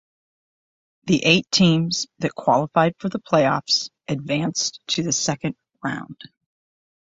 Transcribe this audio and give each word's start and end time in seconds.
The 1.03 1.23
eight 1.23 1.45
teams 1.51 2.07
that 2.17 2.33
qualified 2.33 2.95
for 2.97 3.07
the 3.07 3.19
playoffs 3.19 3.91
advanced 4.07 4.79
to 4.87 5.03
the 5.03 5.11
second 5.13 5.55
round. 5.83 6.17